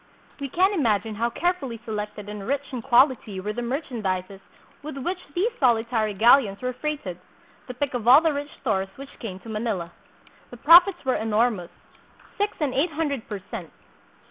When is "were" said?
3.39-3.53, 6.59-6.73, 11.05-11.13